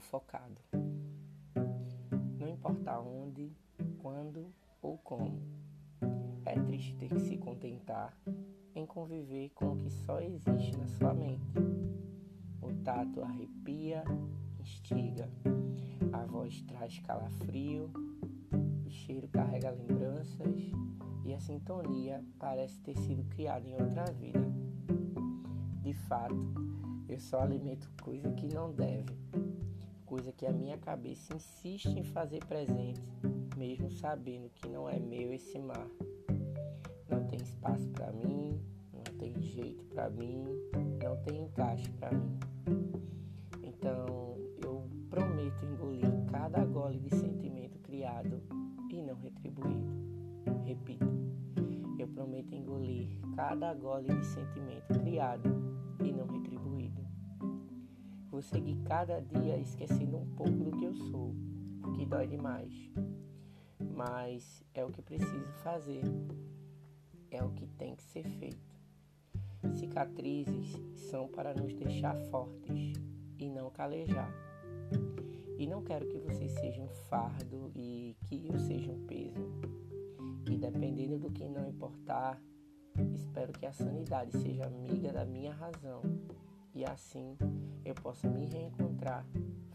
[0.00, 0.60] sufocado.
[2.38, 3.50] Não importa onde,
[3.98, 5.40] quando ou como.
[6.44, 8.16] É triste ter que se contentar
[8.74, 11.50] em conviver com o que só existe na sua mente.
[12.60, 14.04] O tato arrepia,
[14.60, 15.28] instiga,
[16.12, 17.90] a voz traz calafrio,
[18.86, 20.70] o cheiro carrega lembranças
[21.24, 24.46] e a sintonia parece ter sido criada em outra vida.
[25.82, 26.36] De fato,
[27.08, 28.95] eu só alimento coisa que não deve,
[30.16, 33.02] coisa que a minha cabeça insiste em fazer presente,
[33.54, 35.86] mesmo sabendo que não é meu esse mar.
[37.10, 38.58] Não tem espaço para mim,
[38.94, 40.42] não tem jeito para mim,
[41.04, 42.38] não tem encaixe para mim.
[43.62, 48.42] Então, eu prometo engolir cada gole de sentimento criado
[48.90, 49.92] e não retribuído.
[50.64, 51.04] Repito,
[51.98, 55.50] eu prometo engolir cada gole de sentimento criado
[56.02, 56.45] e não retribuído.
[58.36, 61.34] Vou seguir cada dia esquecendo um pouco do que eu sou,
[61.82, 62.70] o que dói demais.
[63.94, 66.02] Mas é o que preciso fazer,
[67.30, 68.76] é o que tem que ser feito.
[69.76, 72.92] Cicatrizes são para nos deixar fortes
[73.38, 74.30] e não calejar.
[75.56, 79.50] E não quero que vocês sejam um fardo e que eu seja um peso.
[80.50, 82.38] E dependendo do que não importar,
[83.14, 86.02] espero que a sanidade seja amiga da minha razão
[86.76, 87.36] e assim
[87.84, 89.26] eu possa me reencontrar,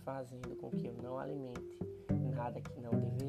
[0.06, 1.80] fazendo com que eu não alimente
[2.36, 3.21] nada que não deveria.